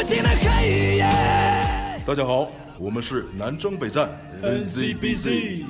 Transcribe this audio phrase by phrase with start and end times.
[0.00, 1.04] 无尽的黑夜。
[2.06, 4.08] 大家好，我们是南征北战
[4.42, 5.66] NZBC，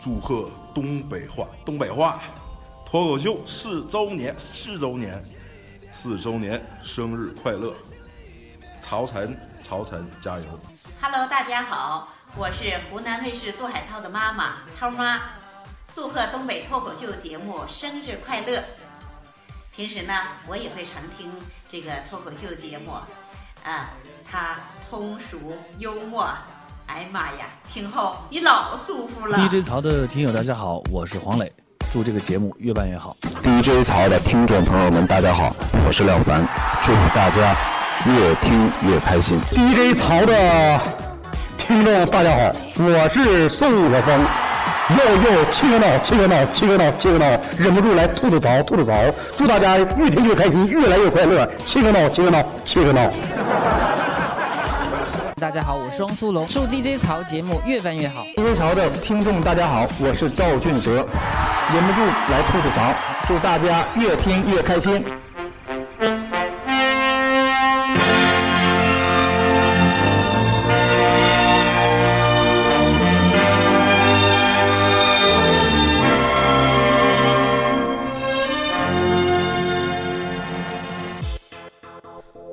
[0.00, 2.18] 祝贺东北话东北话
[2.86, 5.22] 脱口秀四周年四周年
[5.92, 7.74] 四周年生日快乐！
[8.80, 10.44] 曹晨曹晨加油
[11.02, 12.08] ！Hello，大家好，
[12.38, 15.20] 我是湖南卫视杜海涛的妈妈涛妈，
[15.92, 18.62] 祝贺东北脱口秀节目生日快乐。
[19.76, 20.14] 平时呢，
[20.48, 21.30] 我也会常听
[21.70, 22.92] 这个脱口秀节目，
[23.64, 23.88] 啊，
[24.30, 24.58] 他
[24.90, 25.38] 通俗
[25.78, 26.28] 幽默，
[26.86, 29.38] 哎呀妈呀，听后你老舒服了。
[29.38, 31.50] DJ 曹的听友大家好，我是黄磊，
[31.90, 33.16] 祝这个节目越办越好。
[33.42, 36.46] DJ 曹的听众朋友们，大家好，我是廖凡，
[36.82, 37.56] 祝大家
[38.04, 39.40] 越听越开心。
[39.50, 40.80] DJ 曹的
[41.56, 44.53] 听众大家好，我是宋晓峰。
[44.90, 47.24] 又又七个闹，七个闹，七个闹，七个闹，
[47.56, 48.92] 忍不住来吐吐槽，吐吐槽。
[49.34, 51.48] 祝大家越听越开心，越来越快乐。
[51.64, 53.10] 七个闹，七个闹，七个闹。
[55.40, 58.26] 大家好，我是汪苏泷，祝 DJ 曹节目越办越好。
[58.36, 60.96] DJ 潮的听众大家好，我是赵俊哲，
[61.72, 62.92] 忍不住来吐吐槽，
[63.26, 65.02] 祝大家越听越开心。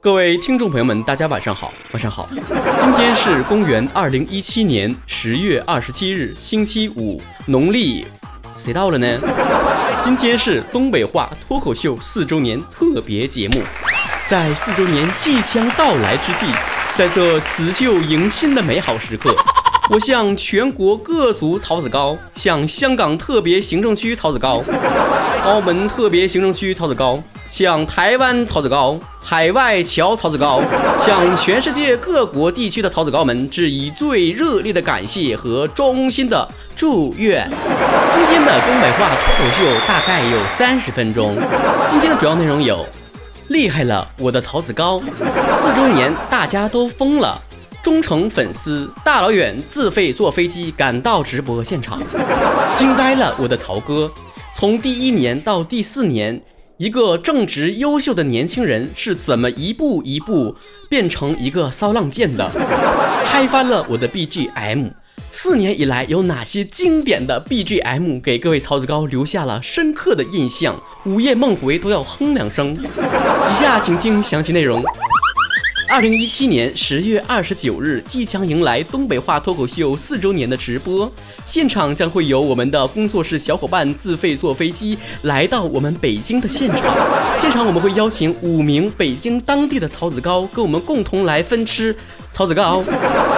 [0.02, 2.27] 各位听众朋友们，大家晚上好，晚上好。
[2.80, 8.03] 今天是公元二零一七年十月二十七日，星期五，农历
[8.57, 9.19] 谁到了呢？
[10.02, 13.61] 今天是东北话脱口秀四周年特别节目，
[14.25, 16.47] 在四周年即将到来之际，
[16.95, 19.35] 在这辞旧迎新的美好时刻，
[19.92, 24.61] 我向全国各族曹子高，向香港特别行政区曹子高，
[25.44, 30.62] 澳门特别行政区曹子高，向台湾曹子高、海外侨曹子高，
[30.97, 37.45] 向全世界各国地区的曹子高们致以最热烈的感谢和衷心的祝愿。
[38.14, 41.35] 今天的东北话脱口秀大概有三十分钟，
[41.85, 42.88] 今天的主要内容有：
[43.50, 45.01] 厉害了，我的曹子高，
[45.53, 47.41] 四周年大家都疯了。
[47.81, 52.00] 忠诚粉丝大老远自费坐飞机赶到直播现场，
[52.75, 54.12] 惊呆了我的曹哥。
[54.53, 56.42] 从第一年到第四年，
[56.78, 60.56] 一个正直优秀的年轻人是怎么一步一步
[60.90, 62.47] 变成一个骚浪贱的？
[63.25, 64.92] 嗨翻了我的 BGM。
[65.34, 70.78] 四年以来，有哪些经典的 BGM 给各位曹子高留下了深刻的印象？
[71.06, 72.75] 午夜梦回都要哼两声。
[73.50, 74.84] 以下请听详细内容。
[75.91, 81.12] 二零一七年十月二十九日，即将迎来东北话脱口秀四周年的直播，
[81.44, 86.96] 现场将会有我们的工作室小伙伴自费坐飞机来到我们北京的现场。
[87.38, 91.94] 现场我们会邀请五名北京当地的曹子高跟我们共同来分吃
[92.31, 92.81] 曹子高。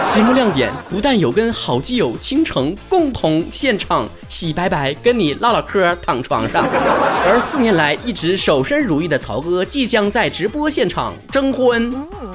[0.08, 6.64] 节目亮点不但有跟好基友倾城共同现场洗白白，跟你唠唠嗑躺床上，
[7.26, 11.92] 而四年来一直守身如玉的曹哥即将在直播现场征婚。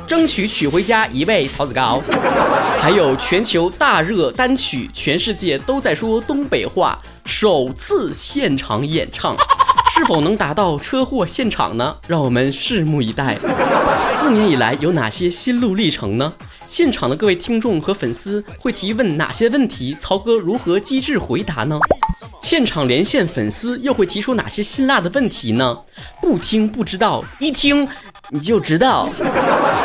[0.07, 2.01] 争取娶回家一位曹子高，
[2.79, 6.99] 还有全球大热单曲《全世界都在说东北话》
[7.29, 9.37] 首次现场演唱，
[9.91, 11.97] 是否能达到车祸现场呢？
[12.07, 13.37] 让我们拭目以待。
[14.07, 16.33] 四年以来有哪些心路历程呢？
[16.67, 19.97] 现场的各位听众和粉丝会提问哪些问题？
[19.99, 21.79] 曹哥如何机智回答呢？
[22.41, 25.79] 现场连线粉丝又会提出哪些辛辣的问题呢？
[26.21, 27.87] 不听不知道，一听
[28.29, 29.09] 你就知道。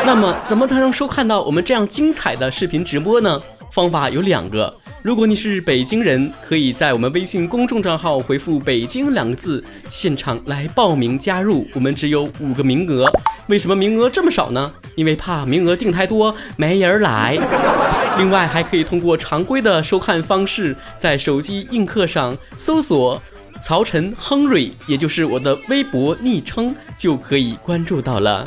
[0.04, 3.40] 那么，怎么才能收看到我们这样精彩的视频直播呢？
[3.72, 4.74] 方法有两个。
[5.04, 11.68] 如果你是北京人，可以在我们微信公众账号回复“北京”两个字，现场来报名加入。
[11.74, 13.06] 我们只有五个名额，
[13.48, 14.72] 为什么名额这么少呢？
[14.94, 17.36] 因为怕名额定太多没人来。
[18.16, 23.20] 另外，还可以通过常规的收看方式，在手机映客上搜索
[23.60, 28.42] “曹晨亨瑞”，也就是我的微博昵称，就可以关注到了。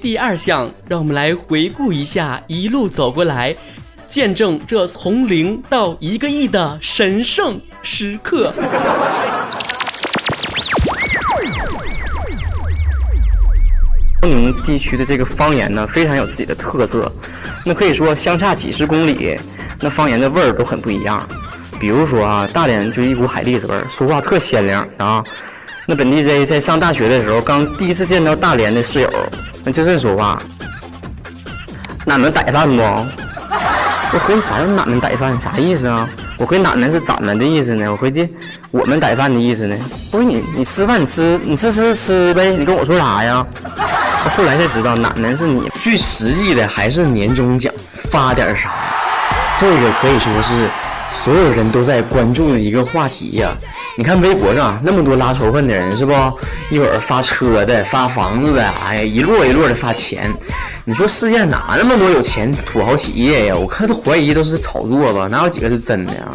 [0.00, 3.54] 第二项，让我们来回顾一下一路走过来，
[4.10, 8.52] 见证这从零到一个亿的神圣时刻。
[14.22, 17.10] 辽宁地区的这个方言呢，非常有自己的特色，
[17.64, 19.38] 那可以说相差几十公里，
[19.78, 21.24] 那方言的味儿都很不一样。
[21.78, 25.22] 比如说啊，大连就一股海蛎子味儿，说话特鲜亮啊。
[25.86, 29.08] 那本地 J 在上大学的时候，刚第一次见到大连的室友，
[29.62, 30.42] 那就这说话
[32.04, 32.82] ：“那能逮饭不？”
[34.12, 35.38] 我回啥叫俺们逮饭？
[35.38, 36.08] 啥意思啊？
[36.36, 38.28] 我合计俺们是咱们的意思呢，我回去
[38.72, 39.76] 我们逮饭的意思呢。
[40.10, 43.46] 不是你你吃饭你吃你吃吃吃呗，你跟我说啥呀？
[44.36, 45.70] 后来才知道奶奶是你。
[45.80, 47.72] 最实际的还是年终奖
[48.10, 48.72] 发点啥，
[49.60, 50.68] 这个可以说是
[51.12, 53.56] 所有人都在关注的一个话题呀。
[53.96, 56.12] 你看微博上那么多拉仇恨的人是不？
[56.70, 60.32] 一会儿发车的，发房子的，哎呀，一摞一摞的发钱。
[60.84, 63.54] 你说世界哪那么多有钱土豪企业呀？
[63.54, 66.28] 我看都怀疑都是炒作吧，哪有几个是真的呀？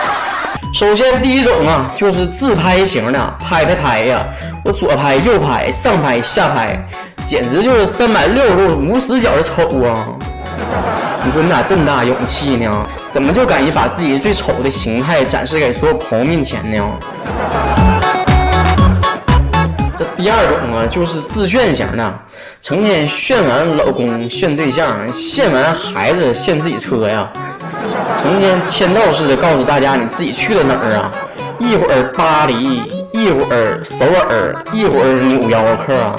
[0.74, 4.24] 首先第一种啊，就是自拍型的，拍拍拍呀，
[4.64, 6.88] 我左拍右拍，上拍下拍，
[7.26, 10.06] 简直就是三百六十度无死角的丑啊！
[11.24, 12.86] 你说你咋这么大勇气呢？
[13.14, 16.84] 怎么就敢于把自己最丑的形态展示给所有朋友面前呢？
[19.96, 22.14] 这第二种啊，就是自炫型的，
[22.60, 27.30] 成天炫完老公、炫对象、炫完孩子、炫自己车呀，
[28.20, 31.12] 成天签到似的告诉大家你自己去了哪儿啊？
[31.60, 32.82] 一会儿巴黎，
[33.12, 33.94] 一会儿首
[34.28, 36.16] 尔，一会儿纽约克啊？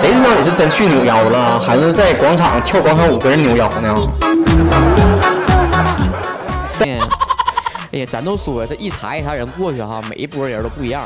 [0.00, 3.96] 谁知道你是真去扭腰了，还是在广场跳广场舞跟人扭腰呢？
[7.92, 11.04] 哎呀，咱都说这一茬一茬人过去哈，每一波人都不一样。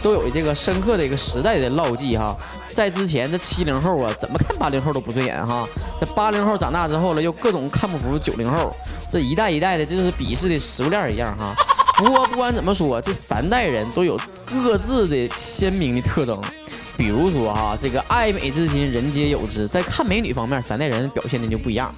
[0.00, 2.32] 都有这个深刻的一个时代的烙记哈，
[2.72, 5.66] 在之前这七零后啊，怎么看八零后都不顺眼哈。
[5.98, 8.72] 这八零后长大之后了，又各种看不服九零后，
[9.10, 11.52] 这一代一代的，就是鄙视的食物链一样哈。
[11.96, 14.16] 不过不管怎么说，这三代人都有
[14.46, 16.40] 各自的鲜明的特征。
[16.98, 21.94] 比如说哈，这个爱美之心人皆有之，在看美女方面，三代人表现的就不一样。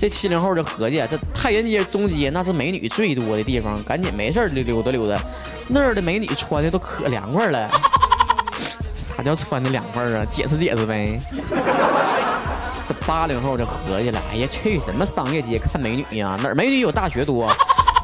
[0.00, 5.20] 这七零后就合计，这太原街中街那是美女最多的地方，赶紧没事溜溜达溜达。
[5.68, 7.70] 那儿的美女穿的都可凉快了。
[8.94, 10.24] 啥叫穿的凉快啊？
[10.24, 11.20] 解释解释呗。
[12.88, 16.38] 这八零后就合计了，哎呀，去什么商业街看美女呀？
[16.42, 17.52] 哪儿美女有大学多？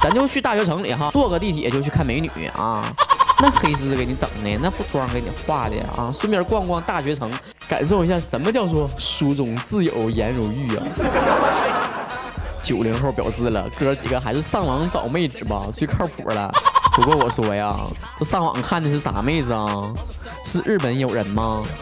[0.02, 2.94] 咱就去大学城里哈，坐个地铁就去看美女啊。
[3.40, 7.30] 那黑丝给你整的，那妆给你化的啊，顺便逛逛大学城，
[7.68, 10.82] 感受一下什么叫做书中自有颜如玉啊。
[12.62, 16.50] 九零后表示了，哥几个还是上网找妹子吧，最靠谱了。
[16.96, 17.76] 不过我说呀，
[18.16, 19.92] 这上网看的是啥妹子啊？
[20.46, 21.62] 是日本友人吗？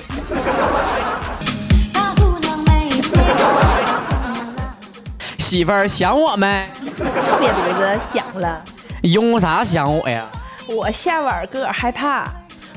[5.38, 6.66] 媳妇儿想我没？
[6.96, 8.64] 臭瘪犊子想了。
[9.02, 10.26] 用啥想我呀？
[10.68, 12.24] 我下晚个儿害怕，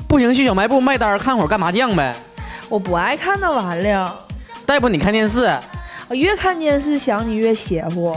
[0.08, 2.14] 不行，去小卖部卖单看会儿干麻将呗。
[2.68, 4.10] 我不爱看那玩意儿。
[4.66, 5.50] 大夫，你看电视。
[6.08, 8.16] 我越看电视想你越邪乎。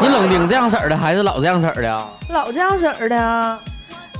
[0.00, 2.08] 你冷丁这样式儿的还是老这样式儿的？
[2.30, 3.58] 老这样式儿的。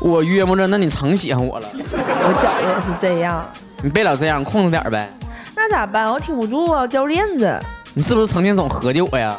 [0.01, 1.67] 我约摸着，那你成喜欢我了。
[1.73, 3.49] 我觉得也是这样。
[3.83, 5.09] 你别老这样，控制点呗。
[5.55, 6.11] 那咋办？
[6.11, 7.59] 我挺不住啊，掉链子。
[7.95, 9.37] 你是不是成天总合计我呀？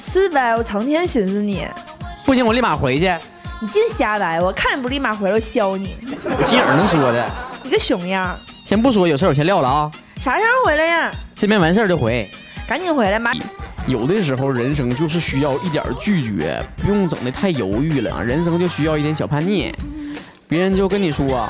[0.00, 1.66] 是呗，我成天寻思你。
[2.24, 3.14] 不行，我立马回去。
[3.62, 4.40] 你净瞎来！
[4.40, 5.94] 我看你不立马回来，我削你！
[6.24, 7.30] 我金儿能说的，
[7.62, 8.36] 你个熊样！
[8.64, 9.88] 先不说，有事我先撂了啊。
[10.16, 11.12] 啥时候回来呀？
[11.36, 12.28] 这边完事儿就回，
[12.66, 13.30] 赶紧回来妈。
[13.86, 18.20] 有的时候人生就是需要一点拒绝，不用整的太犹豫了。
[18.24, 19.72] 人生就需要一点小叛逆。
[20.48, 21.48] 别人就跟你说。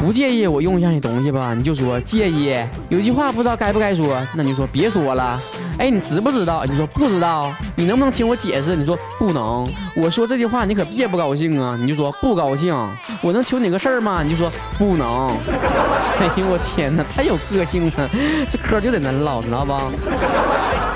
[0.00, 1.52] 不介意我用一下你东西吧？
[1.54, 2.56] 你就说介意。
[2.88, 5.38] 有句话不知道该不该说，那你就说别说了。
[5.76, 6.64] 哎，你知不知道？
[6.64, 7.54] 你说不知道。
[7.76, 8.74] 你能不能听我解释？
[8.74, 9.68] 你说不能。
[9.94, 11.76] 我说这句话你可别不高兴啊！
[11.78, 12.74] 你就说不高兴。
[13.20, 14.22] 我能求你个事儿吗？
[14.22, 15.28] 你就说不能。
[16.18, 18.08] 哎呦我天哪，太有个性了！
[18.48, 19.90] 这嗑就得恁唠，知道吧？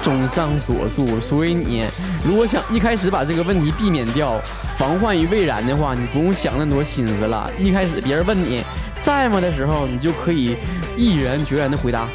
[0.03, 1.85] 综上所述，所以你
[2.27, 4.41] 如果想一开始把这个问题避免掉，
[4.79, 7.51] 防患于未然的话，你不用想那么多心思了。
[7.59, 8.63] 一开始别人问你。
[9.01, 10.57] 在吗的时候，你就可以
[10.97, 12.09] 毅然决然的回答，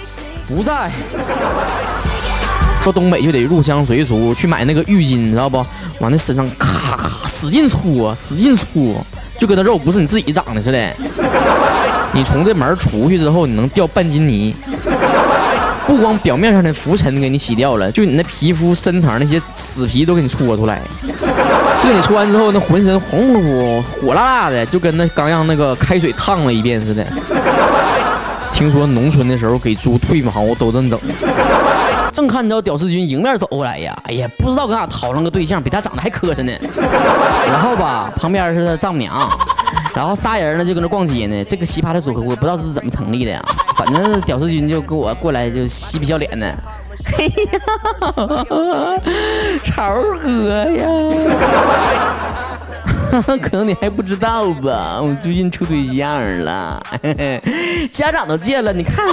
[0.48, 0.90] 不在。
[2.84, 5.64] 到东北就得入乡随俗，去买那个浴巾，你知道不？
[6.00, 9.06] 往那身上咔咔使劲搓，使劲搓，
[9.38, 10.94] 就跟那肉不是你自己长的似的。
[12.14, 14.56] 你从这门出去之后，你能掉半斤泥。
[15.86, 20.82] 不光表面上的浮尘给你洗掉了，就你那皮肤深层那些死皮都给你搓出来。
[21.82, 27.06] 就你搓完之后，那浑身红乎乎、火辣辣的，就跟那刚让那个开水烫了一遍似的。
[28.52, 31.00] 听说农村的时候给猪褪毛都这么整。
[32.12, 36.52] 正看着屌丝君迎面走过来呀，哎呀，不知道搁哪淘上个对象，比他长得还磕碜呢。
[37.48, 39.30] 然后吧，旁边是他丈母娘，
[39.96, 41.44] 然后仨人呢就搁那逛街呢。
[41.46, 43.42] 这个奇葩的组合我不知道是怎么成立的呀。
[43.78, 46.54] 反正屌丝君就跟我过来就嬉皮笑脸的。
[47.22, 48.96] 哎呀，
[49.66, 50.88] 潮哥呀，
[53.42, 55.02] 可能你还不知道吧？
[55.02, 56.82] 我最近处对象了，
[57.92, 58.72] 家长都见了。
[58.72, 59.06] 你看，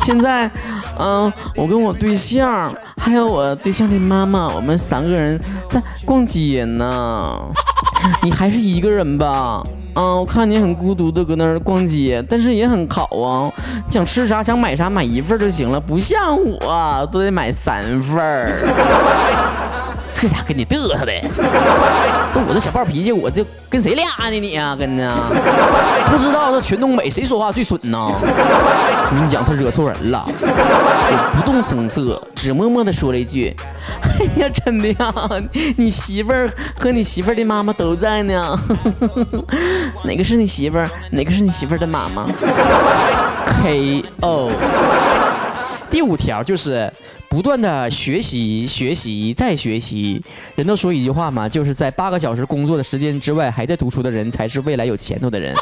[0.00, 0.50] 现在，
[0.98, 7.40] 嗯，我跟我对象还有我对象的妈妈，我们三个人在逛街呢。
[8.22, 9.64] 你还是一个人吧？
[9.96, 13.50] 嗯，我看你很孤独的搁那儿逛街，但是也很烤啊，
[13.88, 18.52] 想吃啥想买啥买一份就行了，不像我都得买三份儿。
[20.18, 21.12] 这家跟你嘚瑟的，
[22.32, 24.30] 这我这小暴脾气，我这跟谁俩呢？
[24.30, 25.14] 你啊，跟呢？
[26.10, 27.98] 不知道这全东北谁说话最损呢？
[27.98, 30.24] 我跟你讲，他惹错人了。
[30.26, 33.54] 我不动声色，只默默的说了一句
[34.02, 35.14] ：“哎呀，真的呀，
[35.76, 38.58] 你媳妇儿和你媳妇儿的妈妈都在呢。
[40.02, 40.88] 哪个是你媳妇儿？
[41.10, 42.26] 哪个是你媳妇儿的妈妈
[43.62, 44.50] ？K.O.
[45.96, 46.92] 第五条就是
[47.26, 50.22] 不断的学习，学习再学习。
[50.54, 55.54] 人都说一句话嘛，就是在八个小时工作的时间之外还在读书的人，才是未来有前途的人。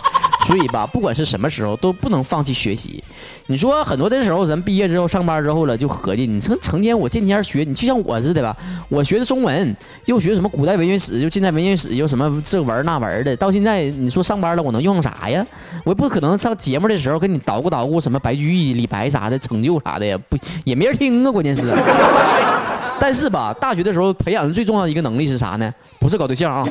[0.46, 3.02] 所以吧，不管是什么时候，都不能放弃学习。
[3.46, 8.56] 你说很多的时候，咱毕业之后上班之后了，就合计你成成天我天天学，你就像我似的吧，
[8.88, 13.36] 我学的中文，又学什么古代文学史，又近代文学史，又什么这文那文的。
[13.36, 15.44] 到现在你说上班了，我能用上啥呀？
[15.84, 21.32] 我也不可能上节目的时候跟你捣鼓捣鼓什么白居易、李白啥的成就啥的呀，不也没人听啊？
[21.32, 21.72] 关键是。
[23.00, 25.70] 但是吧，大学的时候培养的最重要的一个能力是啥呢？
[25.98, 26.66] 不是搞对象啊，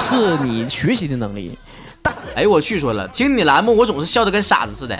[0.00, 1.56] 是你学习的能力。
[2.38, 2.78] 哎呦我去！
[2.78, 4.96] 说了，听你栏目我总是笑得跟傻子似的，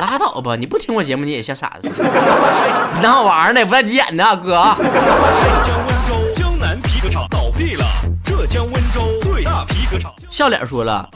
[0.00, 0.56] 拉倒吧！
[0.56, 3.62] 你不听我节目你也像傻子， 你当好玩呢？
[3.66, 4.74] 不带急眼的哥。
[4.78, 4.82] 浙
[5.62, 7.84] 江温州江南皮革厂倒闭了，
[8.24, 10.10] 浙江温州最大皮革厂。
[10.30, 11.06] 笑脸说了，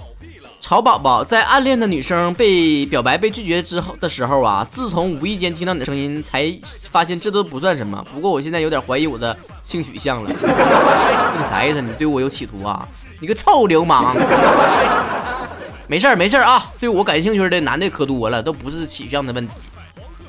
[0.61, 6.45] 曹宝宝在暗恋的女生被表白被拒绝之后的时候啊，自从无意间听到你的声音，才
[6.91, 8.05] 发现这都不算什么。
[8.13, 10.29] 不过我现在有点怀疑我的性取向了。
[10.37, 11.81] 你啥意思？
[11.81, 12.87] 你对我有企图啊？
[13.21, 14.15] 你个臭流氓！
[15.89, 19.55] 没事儿没事儿啊，对我感兴趣的男的可多了，都不是取向的问题，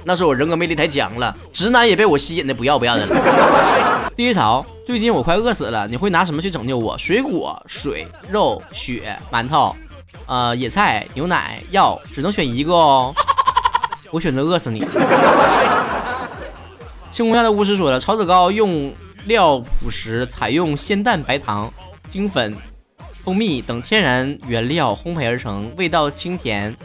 [0.06, 4.10] 那是我人格魅力太强了，直男也被我吸引的不要不要的了。
[4.16, 6.98] 第一潮，最近我快饿死了，你会拿什么去拯救我？
[6.98, 9.76] 水果、水、肉、血、馒头，
[10.28, 13.14] 呃，野菜、牛奶、药，只能选一个哦。
[14.12, 14.88] 我选择饿死你。
[17.12, 18.94] 星空下的巫师说了，炒子糕用
[19.26, 21.72] 料朴实，采用鲜蛋白糖、
[22.08, 22.56] 精粉。
[23.24, 26.76] 蜂蜜等天然原料烘焙而成，味道清甜，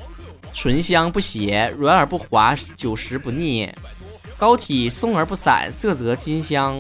[0.53, 3.71] 醇香不邪，软而不滑，久食不腻，
[4.37, 6.77] 膏体松而不散，色泽金香，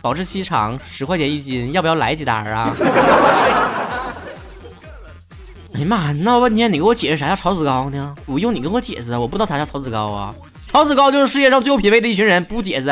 [0.00, 2.72] 保质期长，十块钱一斤，要不要来几单啊？
[5.72, 8.14] 哎呀妈，闹半天你给我解释啥叫炒子糕呢？
[8.26, 10.32] 我用你给我解释，我不知道啥叫炒子糕啊！
[10.68, 12.88] 炒子糕就是世界上最有品位的一群人，不解释。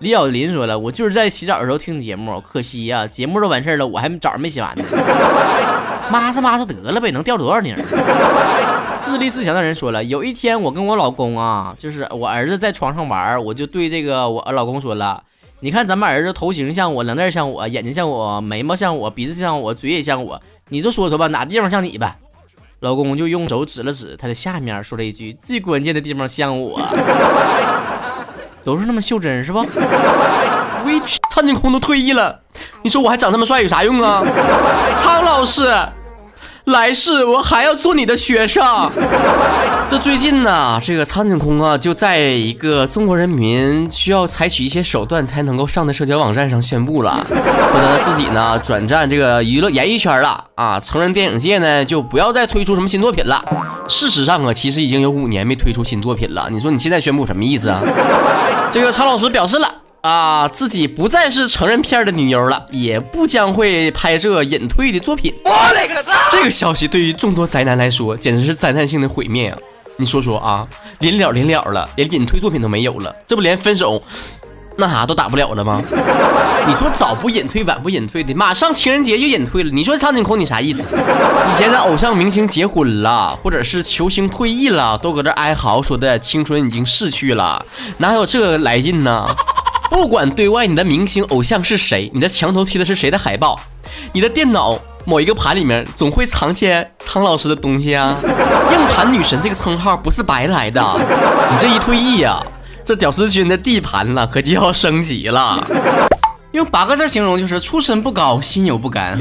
[0.00, 4.84] 李小林说了：“我就是在洗澡的时候听节目，可惜呀，节目都完事儿了，我还澡没洗完呢。
[6.08, 7.74] 抹擦抹擦得了呗，能掉多少泥？”
[9.00, 15.20] 自立自强的人说了：“有一天我跟我老公啊，就是我儿子在床上玩，我就对这个我老公说了：
[15.60, 22.16] 你看咱们儿子头型像我，两字像我，眼睛像我，眉毛像我，鼻子像我，嘴也像我，你就说说吧，哪地方像你吧？”
[22.80, 26.80] 老公就用手指了指他的下面，说了一句：“最关键的地方像我。”
[28.68, 29.64] 都是那么袖珍是不？
[31.30, 32.38] 苍井空都退役了，
[32.82, 34.22] 你说我还长这么帅有啥用啊？
[34.94, 35.74] 苍老师，
[36.68, 38.62] 来世我还要做你的学生。
[39.88, 53.42] 这最近呢，这个苍井空啊，就在一个中国人民需要采取一些手段才能够上的社交网站上宣布了， 说他自己呢转战这个娱乐演艺圈了啊，成人电影界呢就不要再推出什么新作品了。
[53.88, 56.48] 事实上啊，其实已经有五年没推出新作品了。
[56.50, 57.80] 你说你现在宣布什么意思啊？
[58.70, 59.66] 这个苍老师表示了
[60.08, 65.34] 啊，自己不再是成人片的女优了，也不将会拍摄隐退的作品。
[65.44, 66.30] 我勒个擦！
[66.30, 69.58] 这个消息对于众多宅男来说，简直是灾难性的毁灭啊！
[69.98, 70.66] 你说说啊，
[71.00, 74.02] 临了临了了，连隐退作品都没有了，这不连分手
[74.76, 75.82] 那啥都打不了了吗？
[76.66, 79.70] 你说早不隐退，晚不隐退的，马上情人节又隐退了。
[79.70, 80.82] 你说苍井空你啥意思？
[80.82, 87.62] 以前的偶像明星结婚了，或者是球星退役了，都搁这哀嚎，说的青春已经逝去了，
[87.98, 89.26] 哪有这来劲呢？
[89.90, 93.58] 不管对外你的明星偶像是谁，你的墙头贴的是谁的海报，
[94.12, 98.16] 你的电脑某一个盘里面总会藏些苍老师的东西啊。
[98.72, 100.80] 硬盘女神这个称号不是白来的，
[101.50, 102.40] 你这一退役呀，
[102.84, 105.62] 这屌丝君的地盘了，可就要升级了。
[106.52, 109.18] 用八个字形容就是出身不高，心有不甘。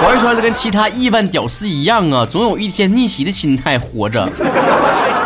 [0.00, 4.28] 黄玉川跟其他亿万屌丝一样啊，总有一天逆袭的心态活着，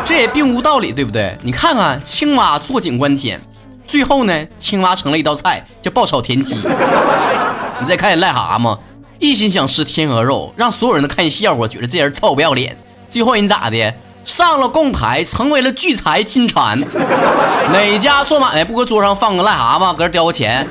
[0.05, 1.37] 这也并无道理，对不对？
[1.43, 3.41] 你看看青蛙坐井观天。
[3.88, 6.57] 最后呢，青蛙成了一道菜，叫爆炒田鸡。
[7.80, 8.78] 你再看见癞蛤蟆，
[9.18, 12.76] 一心想吃天鹅肉，让所有人都看笑话，觉得这人臭不要脸。
[13.09, 13.95] 最后人咋的？
[14.26, 16.78] 上了供台，成为了聚财金蝉。
[17.73, 20.66] 哪家做买卖不搁桌上放个癞蛤蟆，搁这叼个钱？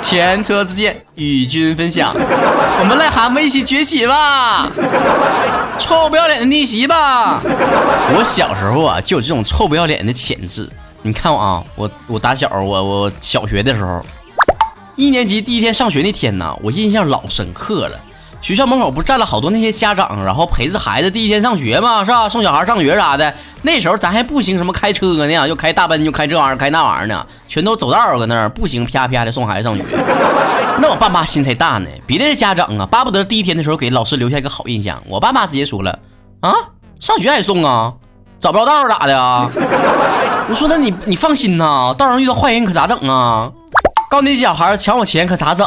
[0.00, 2.10] 前车之鉴，与君分享。
[2.14, 4.66] 我们癞蛤蟆一起崛起吧！
[5.78, 7.38] 臭不要脸的逆袭吧！
[8.16, 10.66] 我小时候啊，就有这种臭不要脸的潜质。
[11.06, 14.00] 你看我啊，我我打小我我小学的时候，
[14.96, 18.00] 一年级第一天上学那天呢，我印象老深刻了。
[18.40, 22.26] 学校门口不站了好多那些家长，然后陪着孩子第一天上学嘛，是吧？
[22.26, 23.34] 送小孩上学啥的。
[23.60, 29.84] 那时候咱还不行什么开车呢，又开大奔，又开这玩意儿，开那玩意儿呢，全都走道搁那儿步行啪啪的送孩子上学。
[30.80, 35.02] 那我爸妈心才大呢，别的家长啊，巴不得第一天的时候给老师留下一个好印象。
[35.06, 35.98] 我爸妈直接说了
[36.40, 36.50] 啊，
[36.98, 37.92] 上学还送啊，
[38.44, 39.48] 找不着道咋的啊？
[40.50, 43.50] 我说那你你放心呐，道上遇到坏人可咋整啊？
[44.10, 45.66] 告那小孩抢我钱可咋整？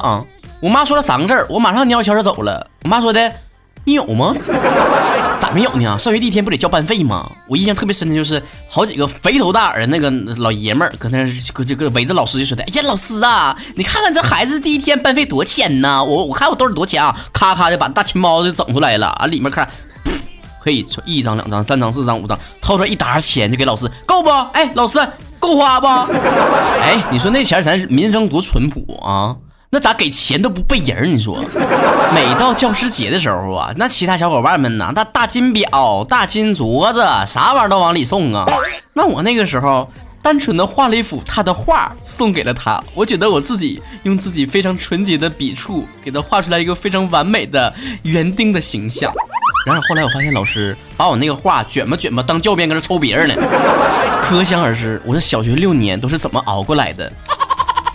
[0.61, 2.69] 我妈说了三个字，我马上蔫悄悄走了。
[2.83, 3.31] 我妈说的，
[3.85, 4.35] 你有吗？
[5.41, 5.97] 咋没有呢？
[5.97, 7.31] 上学第一天不得交班费吗？
[7.47, 16.03] 我印象特别深的就是好几个肥头大耳的那个老爷们儿搁那搁这个围着老师就说的，哎呀老师啊，你看看这孩子第一天班费多钱呢？
[16.03, 19.67] 我我看我兜里多钱啊，咔咔的把大钱包就整出来了啊，里面看，
[20.67, 24.29] 可以一张两张三张四张五张，掏出来一沓钱就给老师，够不？
[24.51, 24.99] 哎，老师
[25.39, 25.87] 够花不？
[26.83, 29.33] 哎，你说那钱咱民生多淳朴啊？
[29.69, 31.13] 那咋给钱都不背人？
[31.13, 31.37] 你说，
[32.13, 38.45] 每到教师节的时候啊，那其他小伙伴们呢，那大金表、大金镯子，啥玩意儿都往里送啊。
[38.91, 39.89] 那我那个时候，
[40.27, 42.83] 单纯的画了一幅他的画送给了他。
[42.93, 49.09] 我觉得我自己用自己非常纯洁的笔触，给他画出来一个非常完美的园丁的形象。
[49.65, 53.35] 然而后来我发现老师把我那个画卷吧卷吧当教鞭搁这抽别人呢，
[54.21, 57.09] 可想而知，我这小学六年都是怎么熬过来的。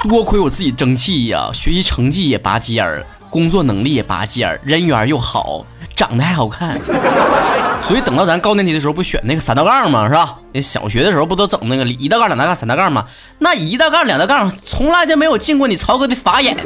[0.04, 5.66] 多亏我自己争气呀，学习成绩也拔尖儿，工作能力也拔尖儿，人缘又好，
[6.02, 6.76] 长得还好看。
[7.80, 10.08] 所以等到咱高年级的时候，不选那个三道杠吗？
[10.08, 10.34] 是吧？
[10.52, 13.04] 那小学的时候不都整那个一道杠、两道杠、三道杠吗？
[13.38, 16.56] 那一道杠、两道杠从来就没有进过你曹哥的法眼。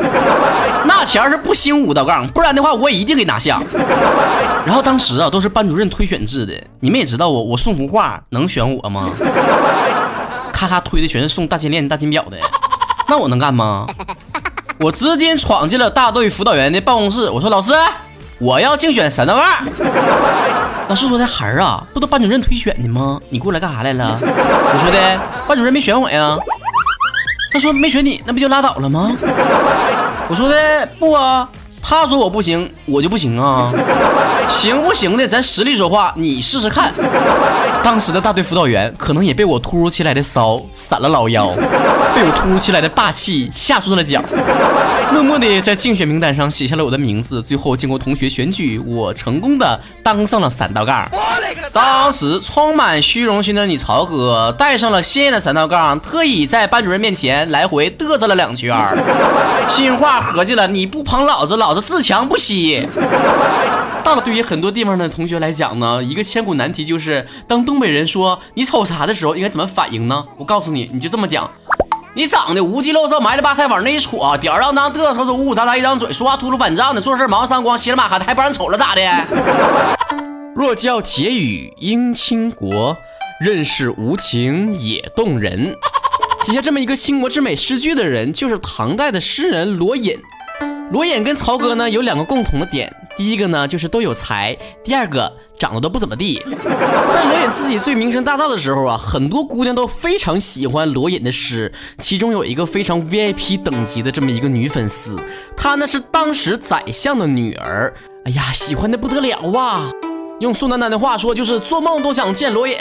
[0.86, 3.60] 那前儿是不兴五道杠，不然的话我也一定给拿下。
[4.64, 9.10] 然后当时啊，都是班主任推选制的，你们也知道我，我送幅画能选我吗？
[10.52, 12.38] 咔咔推的全是送大金链、大金表的。
[13.08, 13.86] 那我能干吗？
[14.80, 17.72] 我直接闯进了大队辅导员的办公室，我说：“老师，
[18.38, 19.44] 我要竞选三道杠。”
[20.88, 23.20] 老师说：“的孩儿啊，不都班主任推选的吗？
[23.28, 26.36] 你过来干啥来了？”我说：“的班主任没选我呀。”
[27.52, 29.10] 他说：“没选你，那不就拉倒了吗？”
[30.28, 31.48] 我说：“的不啊。”
[31.88, 33.72] 他说我不行，我就不行啊！
[34.48, 36.92] 行不行的，咱实力说话，你试试看。
[37.80, 41.46] 当时的大队辅导员可能也被我突如其来的骚闪了老腰，
[42.12, 44.20] 被我突如其来的霸气吓出了脚，
[45.12, 47.40] 默默地在竞选名单上写下了我的名字。
[47.40, 51.08] 最后经过同学选举，我成功的当上了三道杠。
[51.72, 58.74] 当时充满虚荣心的你曹哥带上了鲜艳的三道杠，特意在班主任面前来回嘚瑟了两圈，
[59.68, 61.75] 心话合计了，你不捧老子，老子。
[61.80, 62.86] 自强不息。
[64.04, 70.24] 到了对于很多地方的同学来讲呢，一个千古难题就是，当东北人说你瞅啥的时候，应该怎么反应呢？
[70.36, 71.50] 我告诉你，你就这么讲：
[72.14, 79.02] 你长得无鸡肉瘦，埋了吧菜往那一杵，吊儿郎当，嘚瑟瑟呜呜喳喳一张嘴，说话秃噜反账的，做事毛三光，稀里马哈的，还不让瞅了咋的？
[80.54, 82.96] 若教解语应倾国，
[83.40, 85.74] 任是无情也动人。
[86.42, 90.16] 写下这么一个倾国之美诗句的人，就是唐代的诗人罗隐。
[90.92, 96.40] 罗隐跟曹哥呢有两个共同的点，第一个呢就是都有才，第二个长得都不怎么地。
[97.12, 105.16] 在罗隐自己最名声大噪的时候啊，很多姑娘都非常喜欢罗隐的诗，其中有一个非常 VIP 等级的这么一个女粉丝，
[105.56, 107.92] 她呢是当时宰相的女儿，
[108.24, 109.90] 哎呀，喜欢的不得了啊！
[110.38, 112.76] 用宋丹丹的话说，就是做梦都想见罗隐，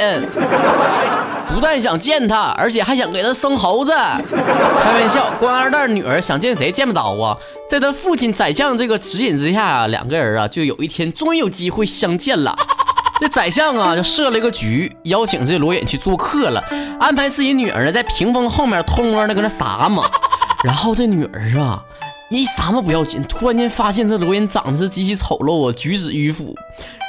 [1.56, 3.92] 不但想见他，而且还想给他生猴子。
[4.84, 7.38] 开玩笑，官二代女儿想见谁见不着啊？
[7.70, 12.54] 在他父亲宰相这个指引之下，两个人啊，就有一天终于有机会相见了。
[13.22, 16.62] 这宰相啊，就设了一个局，邀请这罗隐去做客了，
[17.00, 20.04] 安排自己女儿呢在屏风后面偷摸的搁那撒嘛。
[20.66, 21.82] 然后这女儿啊，
[22.30, 26.54] 一撒嘛不要紧，突然间发现这罗隐长得是极其丑陋啊，举止迂腐。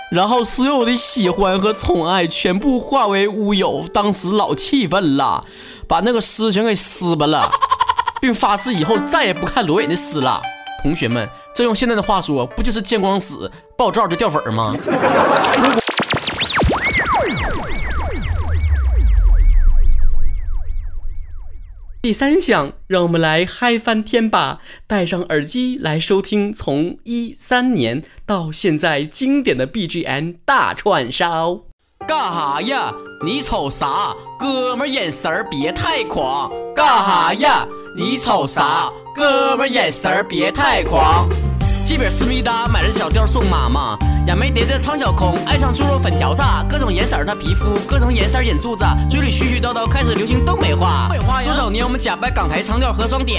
[0.09, 5.45] 然后所有的喜欢和宠爱全部化为乌有，当时老气愤了，
[5.88, 7.51] 把那个诗全给撕巴了，
[8.23, 10.40] 并发誓以后再也不看罗隐的诗了。
[10.83, 14.77] 同学们，这用现在的话说，不就是见光死、爆照就掉粉吗？
[22.07, 31.62] 第三项让我们来嗨翻天吧戴上耳机来收听从一三年到现在经典的 bgm 大串烧。
[32.07, 34.14] 干哈呀你瞅啥？
[34.38, 36.49] 哥们儿眼神儿别太狂。
[36.77, 37.66] 干哈呀
[37.97, 38.88] 你瞅啥？
[39.12, 41.29] 哥们儿眼神儿别太狂。
[41.87, 43.96] 基本思密达买了小吊送妈妈，
[44.27, 51.07] 雅美叠着苍小空爱上猪肉粉条子，各种颜色的皮肤，各种颜色眼珠子，嘴里絮絮叨叨开始流行东北话。
[51.09, 51.40] 东北话！
[51.44, 53.38] 多少年我们假扮港台长调和装嗲，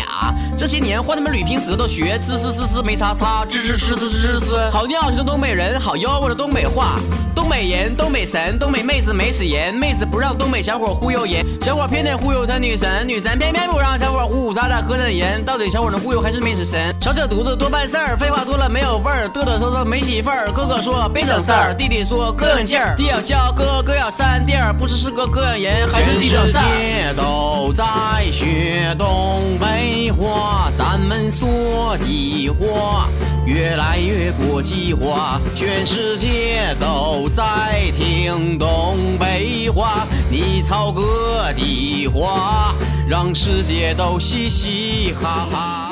[0.58, 7.02] 这些年换他们捋平舌头学，滋滋滋滋没擦擦，吱吱吱吱吱吱，好尿性的东北人，好吆喝的东北话。
[7.36, 16.96] 东北人，东北神，东北妹子没死人，妹子不让东北小伙忽悠人，小伙偏得忽悠他女神，女神偏偏不让小伙呜呜喳喳喝碜人，到底小伙能忽悠还是妹子神？
[17.02, 18.37] 小扯犊子多办事儿，废话。
[18.38, 20.52] 话多了没有味儿，嘚嘚嗦嗦没媳妇儿。
[20.52, 26.62] 哥哥说别整事儿，弟弟说哥有劲儿，弟要教哥，哥要三弟儿，不知是个哥有人，还是弟整事儿。
[26.62, 27.84] 全世界都在
[28.32, 33.10] 学东北话，咱们说的话。
[33.48, 40.06] 越来越国际化，全世界都在听东北话。
[40.30, 42.76] 你操哥的话，
[43.10, 45.92] 让世界都嘻嘻哈哈。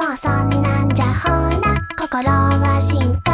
[0.00, 1.28] もうそんなんじゃほ
[1.60, 3.29] ら心は進化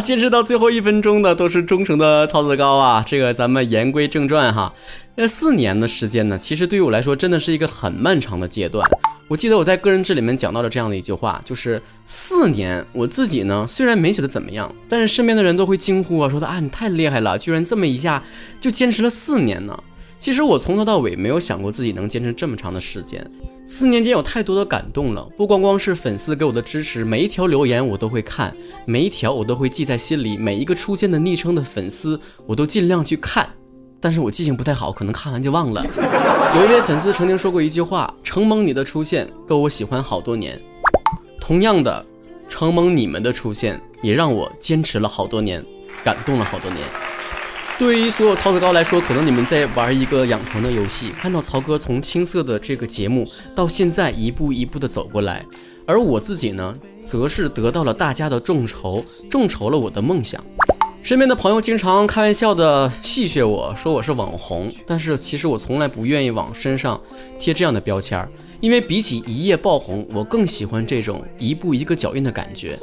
[0.00, 3.02] 坚持到最后一分钟的都是忠诚的曹子高啊！
[3.06, 4.72] 这个咱们言归正传哈，
[5.16, 8.88] 那四年的时间呢，其实对于我来说真的是一个很漫长的阶段。
[9.28, 18.22] 我记得我在个人志里面讲到了这样的一句话，就是四年，我自己呢虽然没觉得怎么样，但是身边的人都会惊呼啊，说的啊你太厉害了，居然这么一下
[18.60, 19.76] 就坚持了四年呢。
[20.18, 23.28] 其实我从头到尾没有想过自己能坚持这么长的时间。
[23.68, 33.48] 四年间有太多的感动了，不光光是粉丝给我的支持，每一条留言我都会看，每一条我都会记在心里，每一个出现的昵称的粉丝我都尽量去看。
[34.00, 35.84] 但是我记性不太好，可能看完就忘了。
[36.54, 40.60] 有一位粉丝曾经说过一句话：“承蒙你的出现，够我喜欢好多年。”
[41.42, 42.06] 同样的，
[42.48, 45.64] 承蒙你们的出现，也让我坚持了好多年，
[46.04, 46.82] 感动了好多年。
[47.78, 55.44] 对于所有曹子高来说，可能你们在玩一个养成的游戏，看到曹哥从青涩的这个节目到现在一步一步的走过来，
[55.86, 60.42] 而我自己呢，则是得到了大家的众筹，众筹了我的梦想。
[61.02, 66.98] 身边的朋友经常开玩笑的戏谑我说我是网红，但是其实我从来不愿意往身上
[67.38, 68.26] 贴这样的标签儿，
[68.60, 72.78] 因为比起一夜爆红，我更喜欢这种一步一个脚印的感觉。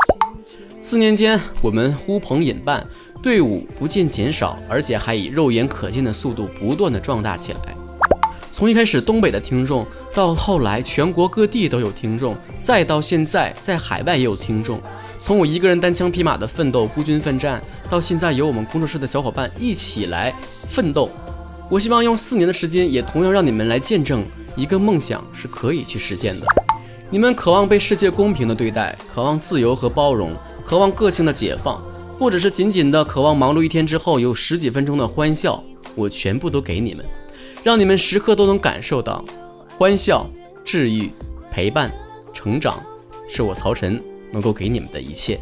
[0.80, 2.86] 四年间，我们呼朋引伴，
[3.24, 7.74] 队伍不见减少，而且还以肉眼可见的速度不断的壮大起来。
[8.52, 14.78] 从一开始东北的听众，到后来全国各地都有听众，再到现在在海外也有听众。
[15.18, 20.34] 从我一个人单枪匹马的奋斗、孤军奋战，到现在有我们工作室的小伙伴一起来
[20.70, 21.10] 奋斗。
[21.70, 24.26] 我希望用四年的时间，也同样让你们来见证
[24.58, 26.46] 一个梦想是可以去实现的。
[27.10, 31.82] 你们渴望被世界公平的对待，渴望自由和包容，渴望个性的解放，
[32.24, 35.62] 或者是仅仅的渴望忙碌一天之后有十几分钟的欢笑，
[35.94, 37.04] 我全部都给你们，
[37.66, 39.26] 让你们时刻都能感受到
[39.78, 40.26] 欢笑、
[40.64, 41.12] 治愈、
[41.52, 41.92] 陪伴、
[42.34, 42.82] 成长，
[43.28, 45.38] 是我曹晨能够给你们的一切。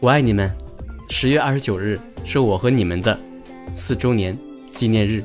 [0.00, 0.52] 我爱你们。
[1.08, 3.16] 十月二十九日是我和你们的
[3.72, 4.36] 四周年
[4.72, 5.24] 纪念日。